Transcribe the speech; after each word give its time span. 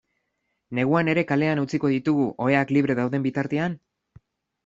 Neguan 0.77 1.09
ere 1.13 1.23
kalean 1.31 1.59
utziko 1.65 1.91
ditugu, 1.95 2.25
oheak 2.47 2.73
libre 2.77 2.97
dauden 3.01 3.27
bitartean? 3.27 3.77